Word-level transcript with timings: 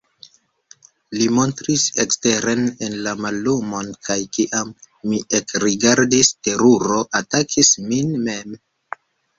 Li 1.17 1.27
montris 1.39 1.83
eksteren 2.05 2.63
en 2.87 2.97
la 3.09 3.13
mallumon, 3.27 3.93
kaj 4.09 4.19
kiam 4.39 4.75
mi 5.13 5.23
ekrigardis, 5.43 6.35
teruro 6.49 7.01
atakis 7.23 7.75
min 7.93 8.15
mem. 8.29 8.63